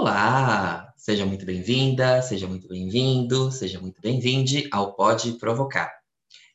Olá, 0.00 0.94
seja 0.96 1.26
muito 1.26 1.44
bem-vinda, 1.44 2.22
seja 2.22 2.46
muito 2.46 2.68
bem-vindo, 2.68 3.50
seja 3.50 3.80
muito 3.80 4.00
bem-vinde 4.00 4.68
ao 4.70 4.94
Pode 4.94 5.32
Provocar. 5.32 5.92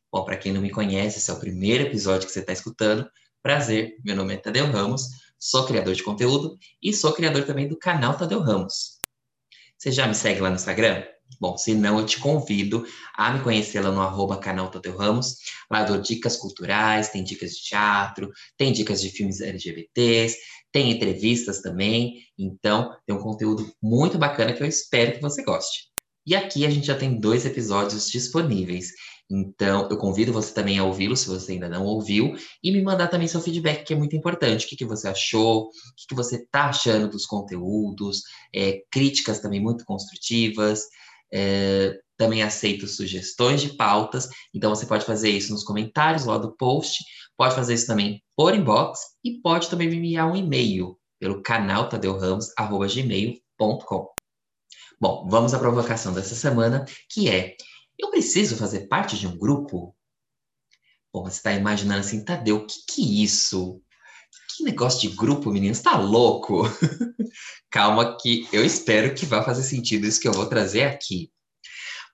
Bom, 0.09 0.23
para 0.23 0.37
quem 0.37 0.53
não 0.53 0.61
me 0.61 0.69
conhece, 0.69 1.17
esse 1.17 1.29
é 1.29 1.33
o 1.33 1.39
primeiro 1.41 1.83
episódio 1.83 2.25
que 2.25 2.31
você 2.31 2.39
está 2.39 2.53
escutando. 2.53 3.05
Prazer, 3.41 3.97
meu 4.01 4.15
nome 4.15 4.33
é 4.33 4.37
Tadeu 4.37 4.71
Ramos, 4.71 5.09
sou 5.37 5.65
criador 5.65 5.93
de 5.93 6.01
conteúdo 6.01 6.57
e 6.81 6.93
sou 6.93 7.11
criador 7.11 7.43
também 7.43 7.67
do 7.67 7.77
canal 7.77 8.17
Tadeu 8.17 8.39
Ramos. 8.39 8.99
Você 9.77 9.91
já 9.91 10.07
me 10.07 10.15
segue 10.15 10.39
lá 10.39 10.49
no 10.49 10.55
Instagram? 10.55 11.03
Bom, 11.37 11.57
se 11.57 11.73
não, 11.73 11.99
eu 11.99 12.05
te 12.05 12.19
convido 12.19 12.85
a 13.13 13.29
me 13.31 13.41
conhecer 13.41 13.81
lá 13.81 13.91
no 13.91 13.99
arroba 13.99 14.37
canal 14.37 14.71
Tadeu 14.71 14.95
Ramos. 14.95 15.35
Lá 15.69 15.83
dou 15.83 15.99
dicas 15.99 16.37
culturais, 16.37 17.09
tem 17.09 17.21
dicas 17.25 17.51
de 17.51 17.63
teatro, 17.63 18.31
tem 18.55 18.71
dicas 18.71 19.01
de 19.01 19.09
filmes 19.09 19.41
LGBTs, 19.41 20.37
tem 20.73 20.91
entrevistas 20.91 21.61
também. 21.61 22.15
Então, 22.37 22.97
tem 23.05 23.15
um 23.15 23.21
conteúdo 23.21 23.71
muito 23.81 24.17
bacana 24.17 24.51
que 24.51 24.61
eu 24.61 24.67
espero 24.67 25.13
que 25.13 25.21
você 25.21 25.43
goste. 25.43 25.93
E 26.25 26.35
aqui 26.35 26.65
a 26.65 26.69
gente 26.69 26.87
já 26.87 26.97
tem 26.97 27.19
dois 27.19 27.45
episódios 27.45 28.09
disponíveis. 28.09 28.87
Então, 29.29 29.87
eu 29.89 29.97
convido 29.97 30.33
você 30.33 30.53
também 30.53 30.79
a 30.79 30.83
ouvi-lo, 30.83 31.15
se 31.15 31.27
você 31.27 31.53
ainda 31.53 31.69
não 31.69 31.85
ouviu, 31.85 32.35
e 32.63 32.71
me 32.71 32.81
mandar 32.81 33.07
também 33.07 33.27
seu 33.27 33.41
feedback, 33.41 33.85
que 33.85 33.93
é 33.93 33.95
muito 33.95 34.15
importante. 34.15 34.65
O 34.65 34.69
que, 34.69 34.75
que 34.75 34.85
você 34.85 35.07
achou, 35.07 35.65
o 35.65 35.69
que, 35.95 36.07
que 36.09 36.15
você 36.15 36.37
está 36.37 36.65
achando 36.65 37.09
dos 37.09 37.25
conteúdos, 37.25 38.23
é, 38.53 38.81
críticas 38.91 39.39
também 39.39 39.61
muito 39.61 39.85
construtivas. 39.85 40.81
É, 41.31 41.99
também 42.17 42.43
aceito 42.43 42.87
sugestões 42.87 43.61
de 43.61 43.75
pautas, 43.75 44.29
então 44.53 44.69
você 44.69 44.85
pode 44.85 45.05
fazer 45.05 45.29
isso 45.29 45.51
nos 45.51 45.63
comentários 45.63 46.25
lá 46.25 46.37
do 46.37 46.55
post, 46.55 47.03
pode 47.37 47.55
fazer 47.55 47.73
isso 47.73 47.87
também 47.87 48.23
por 48.35 48.53
inbox 48.55 48.99
e 49.23 49.41
pode 49.41 49.69
também 49.69 49.89
me 49.89 49.97
enviar 49.97 50.31
um 50.31 50.35
e-mail 50.35 50.97
pelo 51.19 51.41
canal 51.41 51.89
tadeuramos.gmail.com. 51.89 54.07
Bom, 54.99 55.27
vamos 55.29 55.53
à 55.53 55.59
provocação 55.59 56.13
dessa 56.13 56.35
semana, 56.35 56.85
que 57.09 57.29
é: 57.29 57.55
eu 57.97 58.09
preciso 58.09 58.55
fazer 58.55 58.87
parte 58.87 59.17
de 59.17 59.27
um 59.27 59.37
grupo? 59.37 59.95
Bom, 61.13 61.23
você 61.23 61.37
está 61.37 61.53
imaginando 61.53 61.99
assim, 61.99 62.23
Tadeu, 62.23 62.57
o 62.57 62.65
que, 62.65 62.75
que 62.87 63.01
é 63.01 63.23
isso? 63.23 63.81
Que 64.55 64.63
negócio 64.63 65.01
de 65.01 65.15
grupo, 65.15 65.51
menino? 65.51 65.75
Tá 65.81 65.97
louco? 65.97 66.63
Calma 67.69 68.17
que 68.17 68.47
eu 68.51 68.65
espero 68.65 69.13
que 69.13 69.25
vá 69.25 69.43
fazer 69.43 69.63
sentido 69.63 70.05
isso 70.05 70.19
que 70.19 70.27
eu 70.27 70.33
vou 70.33 70.45
trazer 70.45 70.83
aqui. 70.83 71.31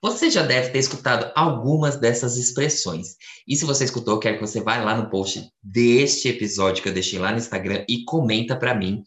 Você 0.02 0.30
já 0.30 0.42
deve 0.42 0.70
ter 0.70 0.78
escutado 0.78 1.30
algumas 1.36 1.96
dessas 1.96 2.38
expressões. 2.38 3.16
E 3.46 3.54
se 3.54 3.66
você 3.66 3.84
escutou, 3.84 4.18
quero 4.18 4.38
que 4.38 4.46
você 4.46 4.62
vá 4.62 4.78
lá 4.78 4.96
no 4.96 5.10
post 5.10 5.46
deste 5.62 6.28
episódio 6.28 6.82
que 6.82 6.88
eu 6.88 6.94
deixei 6.94 7.18
lá 7.18 7.30
no 7.30 7.38
Instagram 7.38 7.84
e 7.86 8.04
comenta 8.04 8.56
para 8.56 8.74
mim 8.74 9.02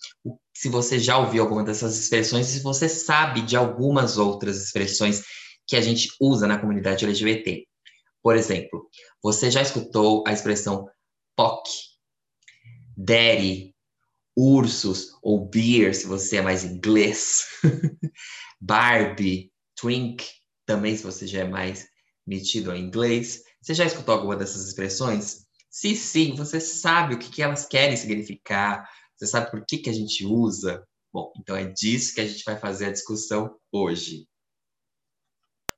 se 0.54 0.70
você 0.70 1.00
já 1.00 1.18
ouviu 1.18 1.42
alguma 1.42 1.64
dessas 1.64 1.98
expressões 1.98 2.48
e 2.50 2.54
se 2.54 2.64
você 2.64 2.88
sabe 2.88 3.42
de 3.42 3.56
algumas 3.56 4.20
outras 4.20 4.62
expressões 4.62 5.24
que 5.66 5.76
a 5.76 5.82
gente 5.82 6.10
usa 6.22 6.46
na 6.46 6.60
comunidade 6.60 7.06
LGBT. 7.06 7.66
Por 8.22 8.36
exemplo, 8.36 8.88
você 9.22 9.50
já 9.50 9.62
escutou 9.62 10.24
a 10.28 10.32
expressão 10.32 10.88
POC, 11.36 11.70
Daddy, 12.96 13.74
ursos 14.38 15.18
ou 15.24 15.50
beer, 15.50 15.96
se 15.96 16.06
você 16.06 16.38
é 16.38 16.42
mais 16.42 16.64
inglês, 16.64 17.48
Barbie, 18.62 19.52
Twink, 19.76 20.24
também 20.66 20.96
se 20.96 21.04
você 21.04 21.28
já 21.28 21.42
é 21.42 21.48
mais 21.48 21.88
metido 22.26 22.72
ao 22.72 22.78
inglês. 22.78 23.44
Você 23.62 23.74
já 23.74 23.86
escutou 23.86 24.16
alguma 24.16 24.36
dessas 24.36 24.68
expressões? 24.68 25.46
Se 25.70 25.96
sim, 25.96 26.36
você 26.36 26.60
sabe 26.60 27.16
o 27.16 27.20
que, 27.20 27.30
que 27.30 27.42
elas 27.42 27.66
querem 27.66 27.98
significar, 27.98 28.88
você 29.16 29.28
sabe 29.28 29.50
por 29.50 29.66
que, 29.66 29.78
que 29.78 29.90
a 29.90 29.94
gente 29.94 30.26
usa. 30.26 30.86
Bom, 31.12 31.32
então 31.38 31.56
é 31.56 31.66
disso 31.66 32.14
que 32.14 32.22
a 32.22 32.28
gente 32.28 32.44
vai 32.44 32.58
fazer 32.58 32.86
a 32.86 32.92
discussão 32.92 33.56
hoje. 33.72 34.28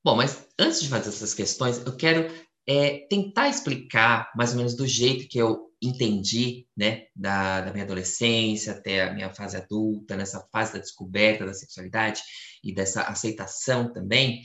Bom, 0.03 0.15
mas 0.15 0.47
antes 0.59 0.81
de 0.81 0.89
fazer 0.89 1.09
essas 1.09 1.33
questões, 1.33 1.77
eu 1.85 1.95
quero 1.95 2.31
é, 2.67 3.07
tentar 3.09 3.49
explicar 3.49 4.31
mais 4.35 4.51
ou 4.51 4.57
menos 4.57 4.75
do 4.75 4.87
jeito 4.87 5.27
que 5.27 5.37
eu 5.37 5.65
entendi, 5.81 6.67
né, 6.75 7.07
da, 7.15 7.61
da, 7.61 7.71
minha 7.71 7.83
adolescência 7.83 8.73
até 8.73 9.03
a 9.03 9.13
minha 9.13 9.33
fase 9.33 9.57
adulta, 9.57 10.15
nessa 10.15 10.47
fase 10.51 10.73
da 10.73 10.79
descoberta 10.79 11.45
da 11.45 11.53
sexualidade 11.53 12.21
e 12.63 12.73
dessa 12.73 13.03
aceitação 13.03 13.91
também, 13.91 14.41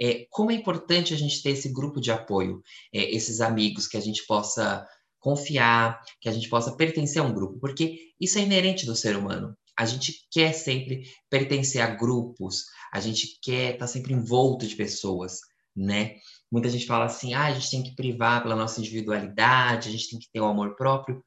é, 0.00 0.26
como 0.30 0.50
é 0.50 0.54
importante 0.54 1.12
a 1.12 1.16
gente 1.16 1.42
ter 1.42 1.50
esse 1.50 1.72
grupo 1.72 2.00
de 2.00 2.10
apoio, 2.10 2.62
é, 2.92 3.14
esses 3.14 3.40
amigos 3.40 3.86
que 3.86 3.96
a 3.96 4.00
gente 4.00 4.24
possa 4.26 4.86
confiar, 5.18 6.00
que 6.20 6.28
a 6.28 6.32
gente 6.32 6.48
possa 6.48 6.76
pertencer 6.76 7.20
a 7.20 7.24
um 7.24 7.34
grupo, 7.34 7.58
porque 7.58 7.98
isso 8.20 8.38
é 8.38 8.42
inerente 8.42 8.86
do 8.86 8.94
ser 8.94 9.16
humano. 9.16 9.56
A 9.76 9.84
gente 9.84 10.26
quer 10.30 10.52
sempre 10.52 11.02
pertencer 11.28 11.80
a 11.80 11.86
grupos, 11.86 12.64
a 12.92 13.00
gente 13.00 13.38
quer 13.42 13.74
estar 13.74 13.86
tá 13.86 13.86
sempre 13.86 14.12
envolto 14.12 14.66
de 14.66 14.76
pessoas, 14.76 15.38
né? 15.74 16.16
Muita 16.50 16.68
gente 16.68 16.86
fala 16.86 17.04
assim, 17.04 17.34
ah, 17.34 17.46
a 17.46 17.52
gente 17.52 17.70
tem 17.70 17.82
que 17.82 17.94
privar 17.94 18.42
pela 18.42 18.56
nossa 18.56 18.80
individualidade, 18.80 19.88
a 19.88 19.92
gente 19.92 20.10
tem 20.10 20.18
que 20.18 20.28
ter 20.32 20.40
o 20.40 20.44
um 20.44 20.48
amor 20.48 20.74
próprio, 20.76 21.22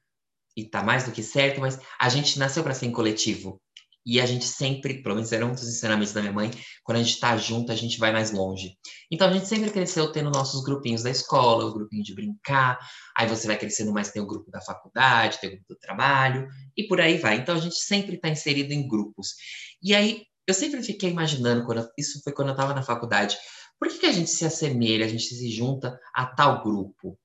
e 0.56 0.66
tá 0.66 0.84
mais 0.84 1.06
do 1.06 1.12
que 1.12 1.24
certo, 1.24 1.62
mas 1.62 1.80
a 2.00 2.10
gente 2.10 2.38
nasceu 2.38 2.64
para 2.64 2.74
ser 2.74 2.86
em 2.86 2.92
coletivo. 2.92 3.62
E 4.06 4.20
a 4.20 4.26
gente 4.26 4.46
sempre, 4.46 5.02
pelo 5.04 5.16
menos 5.16 5.32
era 5.32 5.46
um 5.46 5.52
dos 5.52 5.68
ensinamentos 5.68 6.14
da 6.14 6.22
minha 6.22 6.34
mãe, 6.34 6.52
quando 6.84 6.98
a 6.98 7.04
gente 7.04 7.14
está 7.14 7.38
junto, 7.38 7.72
a 7.72 7.76
gente 7.76 8.00
vai 8.00 8.12
mais 8.12 8.32
longe. 8.32 8.78
Então 9.12 9.28
a 9.28 9.34
gente 9.34 9.48
sempre 9.48 9.70
cresceu 9.70 10.12
tendo 10.12 10.32
nossos 10.32 10.64
grupinhos 10.64 11.04
da 11.04 11.10
escola, 11.10 11.66
o 11.66 11.74
grupinho 11.74 12.04
de 12.04 12.16
brincar, 12.16 12.80
aí 13.16 13.28
você 13.28 13.46
vai 13.46 13.58
crescendo 13.58 13.94
mais, 13.94 14.12
tem 14.12 14.22
o 14.22 14.28
grupo 14.28 14.50
da 14.50 14.62
faculdade, 14.62 15.40
tem 15.40 15.50
o 15.50 15.54
grupo 15.54 15.68
do 15.70 15.80
trabalho, 15.80 16.48
e 16.76 16.88
por 16.88 17.00
aí 17.00 17.18
vai. 17.18 17.38
Então 17.38 17.56
a 17.56 17.60
gente 17.60 17.76
sempre 17.76 18.16
está 18.16 18.30
inserido 18.30 18.72
em 18.74 18.88
grupos. 18.88 19.36
E 19.84 19.94
aí 19.94 20.24
eu 20.48 20.54
sempre 20.54 20.82
fiquei 20.82 21.10
imaginando, 21.10 21.66
quando, 21.66 21.88
isso 21.98 22.22
foi 22.24 22.34
quando 22.34 22.50
eu 22.50 22.54
estava 22.54 22.74
na 22.74 22.82
faculdade, 22.82 23.38
por 23.80 23.88
que, 23.88 24.00
que 24.00 24.06
a 24.06 24.12
gente 24.12 24.30
se 24.30 24.46
assemelha, 24.46 25.06
a 25.06 25.10
gente 25.10 25.24
se 25.24 25.50
junta 25.50 26.00
a 26.14 26.26
tal 26.26 26.64
grupo, 26.64 27.18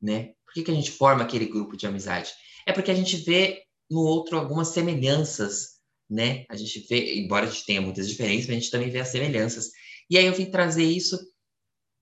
né? 0.00 0.32
Por 0.44 0.54
que, 0.54 0.62
que 0.62 0.70
a 0.70 0.74
gente 0.74 0.90
forma 0.90 1.22
aquele 1.22 1.46
grupo 1.46 1.76
de 1.76 1.86
amizade? 1.86 2.32
É 2.66 2.72
porque 2.72 2.90
a 2.90 2.94
gente 2.94 3.16
vê 3.16 3.62
no 3.90 4.00
outro 4.00 4.38
algumas 4.38 4.68
semelhanças, 4.68 5.77
né? 6.08 6.44
A 6.48 6.56
gente 6.56 6.86
vê, 6.88 7.16
embora 7.16 7.46
a 7.46 7.50
gente 7.50 7.66
tenha 7.66 7.80
muitas 7.80 8.08
diferenças, 8.08 8.50
a 8.50 8.54
gente 8.54 8.70
também 8.70 8.90
vê 8.90 9.00
as 9.00 9.08
semelhanças. 9.08 9.70
E 10.10 10.16
aí 10.16 10.26
eu 10.26 10.34
vim 10.34 10.46
trazer 10.46 10.84
isso 10.84 11.18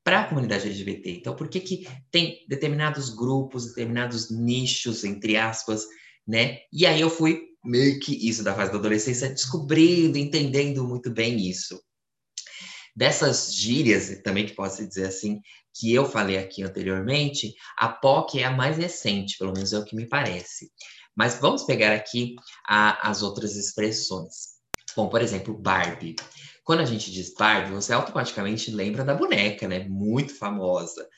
para 0.05 0.21
a 0.21 0.29
comunidade 0.29 0.67
LGBT. 0.67 1.11
Então, 1.11 1.35
por 1.35 1.49
que 1.49 1.59
que 1.59 1.89
tem 2.11 2.45
determinados 2.49 3.11
grupos, 3.11 3.67
determinados 3.67 4.31
nichos, 4.31 5.03
entre 5.03 5.37
aspas, 5.37 5.85
né? 6.27 6.59
E 6.73 6.87
aí 6.87 7.01
eu 7.01 7.11
fui 7.11 7.43
meio 7.65 7.99
que 7.99 8.29
isso 8.29 8.45
da 8.45 8.55
fase 8.55 8.71
da 8.71 8.79
adolescência, 8.79 9.29
descobrindo, 9.29 10.17
entendendo 10.17 10.87
muito 10.87 11.11
bem 11.11 11.49
isso. 11.49 11.83
Dessas 12.95 13.53
gírias, 13.53 14.23
também 14.23 14.47
que 14.47 14.55
posso 14.55 14.87
dizer 14.87 15.07
assim, 15.07 15.41
que 15.75 15.93
eu 15.93 16.09
falei 16.09 16.39
aqui 16.39 16.63
anteriormente, 16.63 17.55
a 17.77 17.89
POC 17.89 18.39
é 18.39 18.45
a 18.45 18.51
mais 18.51 18.79
recente, 18.79 19.37
pelo 19.37 19.53
menos 19.53 19.73
é 19.73 19.79
o 19.79 19.85
que 19.85 19.95
me 19.95 20.09
parece. 20.09 20.71
Mas 21.17 21.41
vamos 21.41 21.65
pegar 21.65 21.95
aqui 21.95 22.37
a, 22.69 23.09
as 23.09 23.23
outras 23.23 23.57
expressões. 23.57 24.57
Bom, 24.95 25.09
por 25.09 25.23
exemplo, 25.23 25.57
Barbie. 25.57 26.17
Quando 26.65 26.81
a 26.81 26.85
gente 26.85 27.11
diz 27.11 27.33
Barbie, 27.35 27.73
você 27.73 27.93
automaticamente 27.93 28.71
lembra 28.71 29.05
da 29.05 29.15
boneca, 29.15 29.67
né? 29.67 29.87
Muito 29.89 30.37
famosa. 30.37 31.09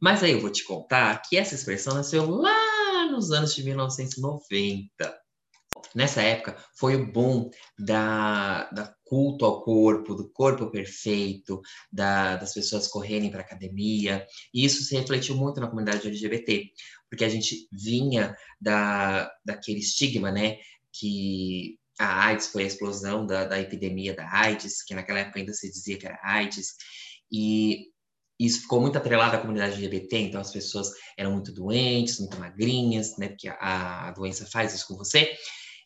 Mas 0.00 0.22
aí 0.22 0.32
eu 0.32 0.40
vou 0.40 0.50
te 0.50 0.64
contar 0.64 1.22
que 1.22 1.36
essa 1.36 1.54
expressão 1.54 1.94
nasceu 1.94 2.28
lá 2.28 3.06
nos 3.10 3.30
anos 3.30 3.54
de 3.54 3.62
1990. 3.64 5.25
Nessa 5.96 6.20
época 6.20 6.62
foi 6.78 6.94
o 6.94 7.10
boom 7.10 7.48
da, 7.78 8.68
da 8.70 8.94
culto 9.02 9.46
ao 9.46 9.62
corpo, 9.62 10.14
do 10.14 10.28
corpo 10.28 10.70
perfeito, 10.70 11.58
da, 11.90 12.36
das 12.36 12.52
pessoas 12.52 12.86
correrem 12.86 13.30
para 13.30 13.40
academia, 13.40 14.26
e 14.52 14.62
isso 14.62 14.82
se 14.82 14.94
refletiu 14.94 15.34
muito 15.34 15.58
na 15.58 15.68
comunidade 15.68 16.06
LGBT, 16.06 16.68
porque 17.08 17.24
a 17.24 17.30
gente 17.30 17.66
vinha 17.72 18.36
da, 18.60 19.32
daquele 19.42 19.78
estigma, 19.78 20.30
né, 20.30 20.58
que 20.92 21.78
a 21.98 22.26
AIDS 22.26 22.48
foi 22.48 22.64
a 22.64 22.66
explosão 22.66 23.24
da, 23.24 23.46
da 23.46 23.58
epidemia 23.58 24.14
da 24.14 24.30
AIDS, 24.30 24.82
que 24.82 24.94
naquela 24.94 25.20
época 25.20 25.38
ainda 25.38 25.54
se 25.54 25.66
dizia 25.70 25.96
que 25.96 26.04
era 26.04 26.20
AIDS, 26.22 26.74
e 27.32 27.86
isso 28.38 28.60
ficou 28.60 28.82
muito 28.82 28.98
atrelado 28.98 29.36
à 29.36 29.38
comunidade 29.38 29.76
LGBT, 29.76 30.18
então 30.18 30.42
as 30.42 30.52
pessoas 30.52 30.90
eram 31.16 31.32
muito 31.32 31.54
doentes, 31.54 32.20
muito 32.20 32.38
magrinhas, 32.38 33.16
né, 33.16 33.30
porque 33.30 33.48
a, 33.48 34.08
a 34.08 34.10
doença 34.10 34.44
faz 34.44 34.74
isso 34.74 34.88
com 34.88 34.94
você, 34.94 35.34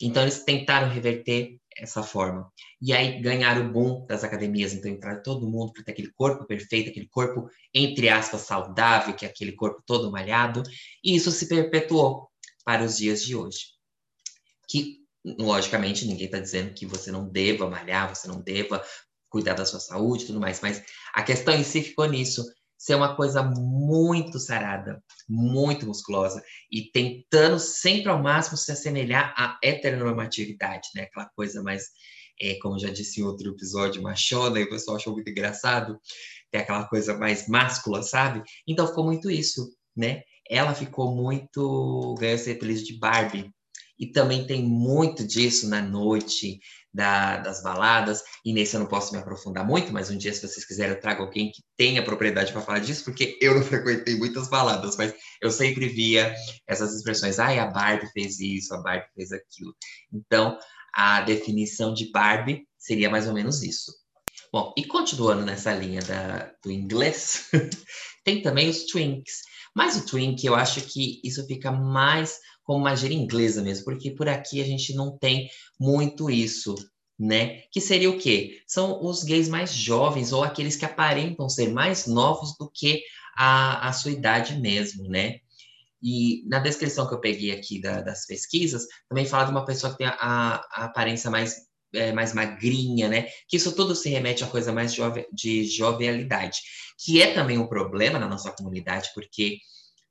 então, 0.00 0.22
eles 0.22 0.44
tentaram 0.44 0.88
reverter 0.88 1.58
essa 1.76 2.02
forma. 2.02 2.50
E 2.80 2.92
aí 2.92 3.20
ganharam 3.20 3.66
o 3.66 3.72
boom 3.72 4.06
das 4.06 4.24
academias, 4.24 4.72
então 4.72 4.90
entrar 4.90 5.22
todo 5.22 5.48
mundo 5.48 5.72
para 5.72 5.84
ter 5.84 5.92
aquele 5.92 6.10
corpo 6.12 6.44
perfeito, 6.46 6.90
aquele 6.90 7.08
corpo, 7.08 7.48
entre 7.74 8.08
aspas, 8.08 8.42
saudável, 8.42 9.14
que 9.14 9.24
é 9.24 9.28
aquele 9.28 9.52
corpo 9.52 9.82
todo 9.84 10.10
malhado, 10.10 10.62
e 11.02 11.14
isso 11.14 11.30
se 11.30 11.48
perpetuou 11.48 12.28
para 12.64 12.84
os 12.84 12.96
dias 12.96 13.22
de 13.22 13.34
hoje. 13.36 13.66
Que, 14.68 14.98
logicamente, 15.24 16.06
ninguém 16.06 16.26
está 16.26 16.38
dizendo 16.38 16.72
que 16.74 16.86
você 16.86 17.10
não 17.10 17.28
deva 17.28 17.68
malhar, 17.68 18.14
você 18.14 18.28
não 18.28 18.40
deva 18.40 18.82
cuidar 19.28 19.54
da 19.54 19.64
sua 19.64 19.80
saúde 19.80 20.24
e 20.24 20.26
tudo 20.26 20.40
mais, 20.40 20.60
mas 20.60 20.82
a 21.14 21.22
questão 21.22 21.54
em 21.54 21.62
si 21.62 21.82
ficou 21.82 22.06
nisso. 22.06 22.44
Ser 22.80 22.94
uma 22.94 23.14
coisa 23.14 23.42
muito 23.42 24.38
sarada, 24.38 25.04
muito 25.28 25.86
musculosa 25.86 26.42
e 26.72 26.90
tentando 26.90 27.58
sempre 27.58 28.08
ao 28.08 28.22
máximo 28.22 28.56
se 28.56 28.72
assemelhar 28.72 29.34
à 29.36 29.58
heteronormatividade, 29.62 30.88
né? 30.94 31.02
Aquela 31.02 31.26
coisa 31.36 31.62
mais, 31.62 31.88
é, 32.40 32.54
como 32.54 32.78
já 32.78 32.88
disse 32.88 33.20
em 33.20 33.24
outro 33.24 33.50
episódio, 33.50 34.02
machona, 34.02 34.58
e 34.58 34.64
o 34.64 34.70
pessoal 34.70 34.96
achou 34.96 35.12
muito 35.12 35.28
engraçado, 35.28 36.00
tem 36.50 36.62
aquela 36.62 36.88
coisa 36.88 37.18
mais 37.18 37.46
máscula, 37.46 38.02
sabe? 38.02 38.42
Então 38.66 38.86
ficou 38.86 39.04
muito 39.04 39.30
isso, 39.30 39.76
né? 39.94 40.22
Ela 40.48 40.74
ficou 40.74 41.14
muito, 41.14 42.14
ganhou 42.18 42.34
esse 42.34 42.50
apelido 42.50 42.82
de 42.82 42.98
Barbie, 42.98 43.52
e 43.98 44.06
também 44.06 44.46
tem 44.46 44.64
muito 44.64 45.26
disso 45.26 45.68
na 45.68 45.82
noite, 45.82 46.58
da, 46.92 47.36
das 47.38 47.62
baladas, 47.62 48.22
e 48.44 48.52
nesse 48.52 48.74
eu 48.74 48.80
não 48.80 48.86
posso 48.86 49.12
me 49.12 49.18
aprofundar 49.18 49.64
muito, 49.64 49.92
mas 49.92 50.10
um 50.10 50.18
dia, 50.18 50.32
se 50.32 50.46
vocês 50.46 50.66
quiserem, 50.66 50.94
eu 50.94 51.00
trago 51.00 51.22
alguém 51.22 51.50
que 51.52 51.62
tenha 51.76 52.04
propriedade 52.04 52.52
para 52.52 52.62
falar 52.62 52.80
disso, 52.80 53.04
porque 53.04 53.38
eu 53.40 53.54
não 53.54 53.62
frequentei 53.64 54.16
muitas 54.16 54.48
baladas, 54.48 54.96
mas 54.96 55.14
eu 55.40 55.50
sempre 55.50 55.88
via 55.88 56.34
essas 56.66 56.94
expressões, 56.94 57.38
ai, 57.38 57.58
a 57.58 57.66
Barbie 57.66 58.10
fez 58.12 58.40
isso, 58.40 58.74
a 58.74 58.78
Barbie 58.82 59.06
fez 59.14 59.32
aquilo. 59.32 59.74
Então, 60.12 60.58
a 60.94 61.20
definição 61.20 61.94
de 61.94 62.10
Barbie 62.10 62.66
seria 62.76 63.08
mais 63.08 63.28
ou 63.28 63.34
menos 63.34 63.62
isso. 63.62 63.92
Bom, 64.52 64.74
e 64.76 64.84
continuando 64.84 65.44
nessa 65.44 65.72
linha 65.72 66.00
da, 66.02 66.52
do 66.64 66.72
inglês, 66.72 67.48
tem 68.24 68.42
também 68.42 68.68
os 68.68 68.86
twinks. 68.86 69.42
Mas 69.74 69.96
o 69.96 70.04
twink, 70.04 70.44
eu 70.44 70.56
acho 70.56 70.80
que 70.80 71.20
isso 71.22 71.46
fica 71.46 71.70
mais 71.70 72.38
como 72.64 72.80
uma 72.80 72.94
gíria 72.94 73.16
inglesa 73.16 73.62
mesmo, 73.62 73.84
porque 73.84 74.10
por 74.10 74.28
aqui 74.28 74.60
a 74.60 74.64
gente 74.64 74.94
não 74.94 75.16
tem 75.16 75.48
muito 75.78 76.30
isso, 76.30 76.74
né? 77.18 77.62
Que 77.70 77.80
seria 77.80 78.10
o 78.10 78.18
quê? 78.18 78.62
São 78.66 79.04
os 79.04 79.22
gays 79.24 79.48
mais 79.48 79.72
jovens 79.72 80.32
ou 80.32 80.42
aqueles 80.42 80.76
que 80.76 80.84
aparentam 80.84 81.48
ser 81.48 81.70
mais 81.70 82.06
novos 82.06 82.56
do 82.58 82.70
que 82.70 83.02
a, 83.36 83.88
a 83.88 83.92
sua 83.92 84.12
idade 84.12 84.58
mesmo, 84.60 85.08
né? 85.08 85.40
E 86.02 86.42
na 86.48 86.58
descrição 86.58 87.06
que 87.06 87.14
eu 87.14 87.20
peguei 87.20 87.50
aqui 87.52 87.80
da, 87.80 88.00
das 88.00 88.26
pesquisas, 88.26 88.86
também 89.08 89.26
fala 89.26 89.44
de 89.44 89.50
uma 89.50 89.64
pessoa 89.64 89.92
que 89.92 89.98
tem 89.98 90.06
a, 90.06 90.16
a 90.18 90.84
aparência 90.84 91.30
mais, 91.30 91.56
é, 91.92 92.12
mais 92.12 92.32
magrinha, 92.32 93.08
né? 93.08 93.28
Que 93.48 93.56
isso 93.56 93.74
tudo 93.74 93.94
se 93.94 94.08
remete 94.08 94.42
a 94.42 94.46
coisa 94.46 94.72
mais 94.72 94.94
jove, 94.94 95.26
de 95.32 95.64
jovialidade, 95.64 96.60
que 96.98 97.20
é 97.20 97.34
também 97.34 97.58
um 97.58 97.66
problema 97.66 98.18
na 98.18 98.28
nossa 98.28 98.50
comunidade, 98.50 99.10
porque 99.14 99.58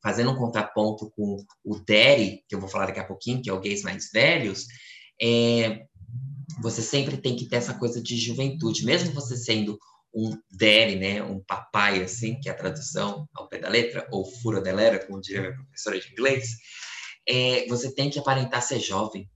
fazendo 0.01 0.31
um 0.31 0.35
contraponto 0.35 1.11
com 1.11 1.37
o 1.63 1.75
Daddy, 1.79 2.43
que 2.47 2.55
eu 2.55 2.59
vou 2.59 2.69
falar 2.69 2.87
daqui 2.87 2.99
a 2.99 3.07
pouquinho, 3.07 3.41
que 3.41 3.49
é 3.49 3.53
o 3.53 3.59
gays 3.59 3.81
mais 3.81 4.09
velhos, 4.11 4.65
é, 5.21 5.85
você 6.61 6.81
sempre 6.81 7.17
tem 7.17 7.35
que 7.35 7.47
ter 7.47 7.57
essa 7.57 7.73
coisa 7.73 8.01
de 8.01 8.17
juventude, 8.17 8.85
mesmo 8.85 9.13
você 9.13 9.35
sendo 9.35 9.77
um 10.13 10.31
daddy, 10.51 10.95
né, 10.95 11.23
um 11.23 11.39
papai, 11.43 12.01
assim, 12.01 12.39
que 12.39 12.49
é 12.49 12.51
a 12.51 12.55
tradução 12.55 13.27
ao 13.33 13.47
pé 13.47 13.59
da 13.59 13.69
letra, 13.69 14.07
ou 14.11 14.25
fura 14.25 14.61
de 14.61 14.71
letra, 14.71 15.05
como 15.05 15.21
diria 15.21 15.41
minha 15.41 15.55
professora 15.55 15.99
de 15.99 16.11
inglês, 16.11 16.49
é, 17.27 17.67
você 17.67 17.93
tem 17.93 18.09
que 18.09 18.19
aparentar 18.19 18.61
ser 18.61 18.79
jovem. 18.79 19.29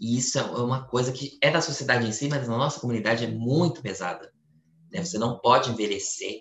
E 0.00 0.16
isso 0.18 0.38
é 0.38 0.42
uma 0.42 0.86
coisa 0.86 1.12
que 1.12 1.38
é 1.42 1.50
da 1.50 1.60
sociedade 1.60 2.06
em 2.06 2.12
si, 2.12 2.28
mas 2.28 2.48
na 2.48 2.56
nossa 2.56 2.80
comunidade 2.80 3.24
é 3.24 3.28
muito 3.28 3.82
pesada. 3.82 4.30
Né? 4.90 5.04
Você 5.04 5.18
não 5.18 5.38
pode 5.38 5.70
envelhecer, 5.70 6.40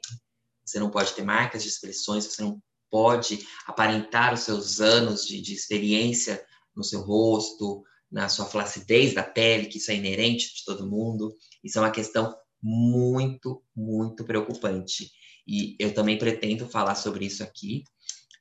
você 0.66 0.80
não 0.80 0.90
pode 0.90 1.14
ter 1.14 1.24
marcas 1.24 1.64
de 1.64 1.70
expressões, 1.70 2.26
você 2.26 2.42
não 2.42 2.62
pode 2.90 3.46
aparentar 3.66 4.34
os 4.34 4.42
seus 4.42 4.80
anos 4.80 5.26
de, 5.26 5.42
de 5.42 5.54
experiência 5.54 6.44
no 6.76 6.84
seu 6.84 7.02
rosto, 7.02 7.84
na 8.12 8.30
sua 8.30 8.46
flacidez 8.46 9.14
da 9.14 9.24
pele, 9.24 9.68
que 9.68 9.78
isso 9.78 9.92
é 9.92 9.96
inerente 9.96 10.56
de 10.56 10.66
todo 10.66 10.90
mundo. 10.90 11.36
Isso 11.64 11.78
é 11.78 11.82
uma 11.82 11.92
questão 11.92 12.36
muito, 12.62 13.64
muito 13.76 14.24
preocupante. 14.24 15.12
E 15.48 15.76
eu 15.80 15.94
também 15.94 16.18
pretendo 16.18 16.68
falar 16.68 16.96
sobre 16.96 17.26
isso 17.26 17.44
aqui, 17.44 17.84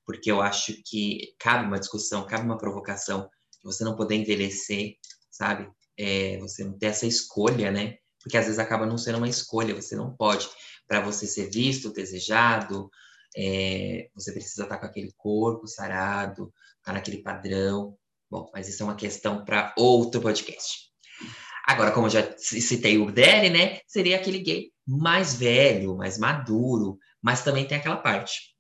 porque 0.07 0.31
eu 0.31 0.41
acho 0.41 0.75
que 0.85 1.35
cabe 1.39 1.67
uma 1.67 1.79
discussão, 1.79 2.27
cabe 2.27 2.45
uma 2.45 2.59
provocação, 2.59 3.29
você 3.63 3.85
não 3.85 3.97
poder 3.97 4.17
envelhecer, 4.17 4.97
sabe? 5.31 5.69
É, 5.99 6.39
você 6.39 6.65
não 6.65 6.79
ter 6.79 6.87
essa 6.87 7.07
escolha, 7.07 7.71
né? 7.71 7.97
Porque 8.23 8.37
às 8.37 8.45
vezes 8.45 8.59
acaba 8.59 8.87
não 8.87 8.99
sendo 8.99 9.19
uma 9.19 9.29
escolha, 9.29 9.75
você 9.75 9.97
não 9.97 10.15
pode. 10.15 10.49
Para 10.87 11.01
você 11.01 11.27
ser 11.27 11.51
visto, 11.51 11.93
desejado, 11.93 12.91
é, 13.37 14.09
você 14.15 14.33
precisa 14.33 14.65
estar 14.65 14.79
com 14.79 14.87
aquele 14.87 15.13
corpo 15.17 15.67
sarado, 15.67 16.53
estar 16.79 16.93
naquele 16.93 17.23
padrão. 17.23 17.97
Bom, 18.31 18.51
mas 18.53 18.69
isso 18.69 18.83
é 18.83 18.87
uma 18.87 18.97
questão 18.97 19.45
para 19.45 19.75
outro 19.77 20.21
podcast. 20.21 20.91
Agora, 21.67 21.93
como 21.93 22.07
eu 22.07 22.11
já 22.11 22.37
citei 22.37 22.99
o 22.99 23.11
Daddy, 23.11 23.51
né? 23.51 23.81
Seria 23.87 24.17
aquele 24.17 24.39
gay 24.39 24.71
mais 24.87 25.35
velho, 25.35 25.97
mais 25.97 26.19
maduro, 26.19 26.99
mas 27.23 27.43
também 27.43 27.67
tem 27.67 27.79
aquela 27.79 27.97
parte. 27.97 28.55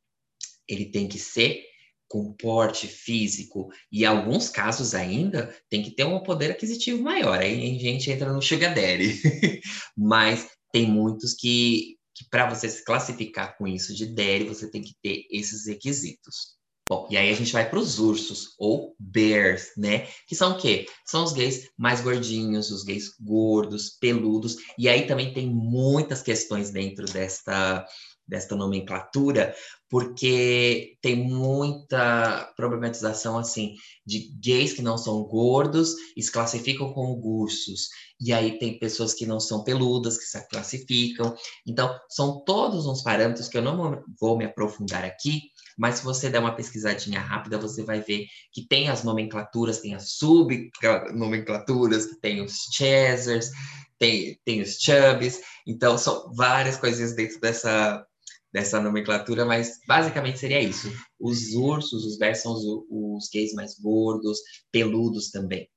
Ele 0.66 0.86
tem 0.86 1.06
que 1.06 1.18
ser 1.18 1.62
com 2.08 2.32
porte 2.32 2.86
físico 2.86 3.68
e 3.90 4.04
alguns 4.04 4.48
casos 4.48 4.94
ainda 4.94 5.54
tem 5.68 5.82
que 5.82 5.90
ter 5.90 6.04
um 6.04 6.22
poder 6.22 6.52
aquisitivo 6.52 7.02
maior. 7.02 7.40
Aí 7.40 7.76
a 7.76 7.78
gente 7.78 8.10
entra 8.10 8.32
no 8.32 8.40
sugar 8.40 8.74
daddy. 8.74 9.20
mas 9.96 10.48
tem 10.72 10.86
muitos 10.86 11.34
que 11.34 11.93
que 12.14 12.24
para 12.30 12.48
você 12.48 12.68
se 12.68 12.84
classificar 12.84 13.56
com 13.58 13.66
isso 13.66 13.94
de 13.94 14.06
daddy, 14.06 14.44
você 14.44 14.70
tem 14.70 14.82
que 14.82 14.94
ter 15.02 15.26
esses 15.30 15.66
requisitos. 15.66 16.54
Bom, 16.90 17.08
e 17.10 17.16
aí 17.16 17.30
a 17.30 17.34
gente 17.34 17.52
vai 17.52 17.68
para 17.68 17.78
os 17.78 17.98
ursos, 17.98 18.54
ou 18.58 18.94
bears, 18.98 19.72
né? 19.74 20.06
Que 20.28 20.36
são 20.36 20.52
o 20.52 20.58
quê? 20.58 20.86
São 21.06 21.24
os 21.24 21.32
gays 21.32 21.70
mais 21.78 22.02
gordinhos, 22.02 22.70
os 22.70 22.84
gays 22.84 23.16
gordos, 23.18 23.96
peludos. 23.98 24.56
E 24.78 24.86
aí 24.86 25.06
também 25.06 25.32
tem 25.32 25.48
muitas 25.48 26.20
questões 26.20 26.70
dentro 26.70 27.06
desta, 27.06 27.86
desta 28.26 28.56
nomenclatura, 28.56 29.54
porque 29.88 30.96
tem 31.00 31.14
muita 31.14 32.52
problematização, 32.56 33.38
assim, 33.38 33.74
de 34.04 34.30
gays 34.40 34.72
que 34.72 34.82
não 34.82 34.98
são 34.98 35.22
gordos 35.22 35.94
e 36.16 36.22
se 36.22 36.32
classificam 36.32 36.92
como 36.92 37.20
ursos. 37.22 37.88
E 38.20 38.32
aí 38.32 38.58
tem 38.58 38.78
pessoas 38.78 39.12
que 39.14 39.26
não 39.26 39.38
são 39.38 39.62
peludas, 39.62 40.16
que 40.18 40.24
se 40.24 40.48
classificam. 40.48 41.34
Então, 41.66 41.94
são 42.08 42.42
todos 42.44 42.86
uns 42.86 43.02
parâmetros 43.02 43.48
que 43.48 43.58
eu 43.58 43.62
não 43.62 44.02
vou 44.18 44.36
me 44.36 44.46
aprofundar 44.46 45.04
aqui, 45.04 45.42
mas 45.76 45.96
se 45.96 46.04
você 46.04 46.30
der 46.30 46.38
uma 46.38 46.54
pesquisadinha 46.54 47.20
rápida, 47.20 47.58
você 47.58 47.82
vai 47.82 48.00
ver 48.00 48.26
que 48.52 48.66
tem 48.66 48.88
as 48.88 49.02
nomenclaturas, 49.04 49.80
tem 49.80 49.94
as 49.94 50.12
subnomenclaturas, 50.12 52.06
tem 52.20 52.40
os 52.42 52.54
chasers, 52.72 53.50
tem, 53.98 54.38
tem 54.44 54.60
os 54.60 54.78
chubbies. 54.80 55.40
Então, 55.66 55.98
são 55.98 56.32
várias 56.34 56.76
coisinhas 56.76 57.14
dentro 57.14 57.40
dessa, 57.40 58.06
dessa 58.54 58.80
nomenclatura, 58.80 59.44
mas 59.44 59.80
basicamente 59.84 60.38
seria 60.38 60.60
isso. 60.60 60.88
Os 61.18 61.54
ursos, 61.54 62.04
os 62.04 62.16
bears 62.16 62.40
são 62.40 62.52
os, 62.52 62.62
os 62.88 63.28
gays 63.28 63.52
mais 63.52 63.76
gordos, 63.80 64.38
peludos 64.70 65.32
também. 65.32 65.68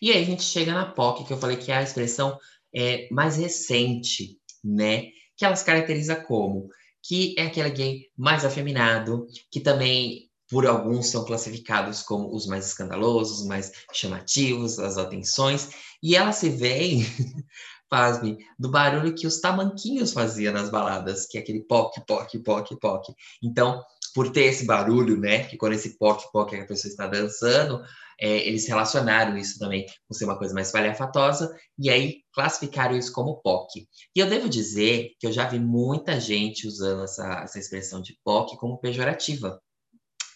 E 0.00 0.10
aí 0.10 0.22
a 0.22 0.24
gente 0.24 0.42
chega 0.42 0.72
na 0.72 0.90
POC, 0.90 1.26
que 1.26 1.32
eu 1.34 1.36
falei 1.36 1.58
que 1.58 1.70
é 1.70 1.76
a 1.76 1.82
expressão 1.82 2.38
é, 2.74 3.06
mais 3.10 3.36
recente, 3.36 4.38
né? 4.64 5.08
Que 5.36 5.44
ela 5.44 5.54
se 5.54 5.64
caracteriza 5.64 6.16
como 6.16 6.70
que 7.02 7.34
é 7.38 7.42
aquele 7.42 7.70
gay 7.70 8.06
mais 8.16 8.44
afeminado, 8.44 9.26
que 9.50 9.60
também 9.60 10.30
por 10.50 10.66
alguns 10.66 11.06
são 11.06 11.24
classificados 11.24 12.02
como 12.02 12.34
os 12.34 12.46
mais 12.46 12.66
escandalosos, 12.66 13.46
mais 13.46 13.70
chamativos, 13.92 14.78
as 14.78 14.98
atenções, 14.98 15.70
e 16.02 16.16
ela 16.16 16.32
se 16.32 16.50
vê, 16.50 16.96
pasme, 17.90 18.38
do 18.58 18.70
barulho 18.70 19.14
que 19.14 19.26
os 19.26 19.40
tamanquinhos 19.40 20.12
faziam 20.12 20.54
nas 20.54 20.70
baladas, 20.70 21.26
que 21.26 21.36
é 21.36 21.40
aquele 21.40 21.60
poc, 21.60 21.92
poc, 22.06 22.38
poc, 22.42 22.76
poc. 22.80 23.14
Então, 23.42 23.82
por 24.14 24.32
ter 24.32 24.44
esse 24.44 24.64
barulho, 24.64 25.18
né, 25.18 25.44
que 25.44 25.56
quando 25.56 25.74
esse 25.74 25.98
poc, 25.98 26.22
poc 26.32 26.54
a 26.54 26.64
pessoa 26.64 26.90
está 26.90 27.06
dançando, 27.06 27.82
é, 28.20 28.46
eles 28.46 28.68
relacionaram 28.68 29.36
isso 29.38 29.58
também 29.58 29.86
com 30.06 30.12
ser 30.12 30.26
uma 30.26 30.36
coisa 30.36 30.52
mais 30.52 30.70
palhafatosa 30.70 31.56
e 31.78 31.88
aí 31.88 32.18
classificaram 32.34 32.94
isso 32.96 33.12
como 33.12 33.40
POC. 33.40 33.88
E 34.14 34.20
eu 34.20 34.28
devo 34.28 34.48
dizer 34.48 35.12
que 35.18 35.26
eu 35.26 35.32
já 35.32 35.48
vi 35.48 35.58
muita 35.58 36.20
gente 36.20 36.68
usando 36.68 37.04
essa, 37.04 37.40
essa 37.42 37.58
expressão 37.58 38.02
de 38.02 38.16
POC 38.22 38.58
como 38.58 38.78
pejorativa. 38.78 39.58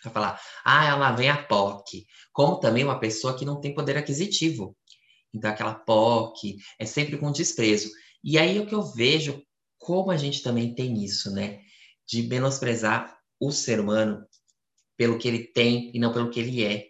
Para 0.02 0.10
falar, 0.10 0.40
ah, 0.64 0.86
ela 0.86 1.12
vem 1.12 1.28
a 1.28 1.42
POC, 1.42 2.06
como 2.32 2.56
também 2.56 2.84
uma 2.84 2.98
pessoa 2.98 3.36
que 3.36 3.44
não 3.44 3.60
tem 3.60 3.74
poder 3.74 3.98
aquisitivo. 3.98 4.74
Então, 5.34 5.50
aquela 5.50 5.74
POC 5.74 6.56
é 6.78 6.86
sempre 6.86 7.18
com 7.18 7.32
desprezo. 7.32 7.90
E 8.22 8.38
aí 8.38 8.58
o 8.58 8.66
que 8.66 8.74
eu 8.74 8.82
vejo 8.82 9.42
como 9.78 10.10
a 10.10 10.16
gente 10.16 10.42
também 10.42 10.74
tem 10.74 11.04
isso, 11.04 11.30
né? 11.30 11.60
De 12.06 12.22
menosprezar 12.22 13.18
o 13.40 13.50
ser 13.50 13.80
humano 13.80 14.24
pelo 14.96 15.18
que 15.18 15.28
ele 15.28 15.44
tem 15.44 15.90
e 15.94 15.98
não 15.98 16.12
pelo 16.12 16.30
que 16.30 16.40
ele 16.40 16.64
é. 16.64 16.86